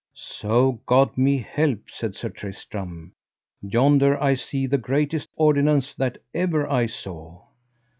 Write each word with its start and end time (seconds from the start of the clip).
So 0.15 0.81
God 0.87 1.15
me 1.15 1.37
help, 1.47 1.81
said 1.91 2.15
Sir 2.15 2.29
Tristram, 2.29 3.13
yonder 3.61 4.19
I 4.19 4.33
see 4.33 4.65
the 4.65 4.79
greatest 4.79 5.29
ordinance 5.35 5.93
that 5.93 6.17
ever 6.33 6.67
I 6.67 6.87
saw. 6.87 7.43